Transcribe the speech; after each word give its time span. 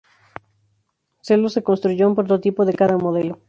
Sólo 1.21 1.47
se 1.49 1.61
construyó 1.61 2.07
un 2.07 2.15
prototipo 2.15 2.65
de 2.65 2.73
cada 2.73 2.97
modelo. 2.97 3.37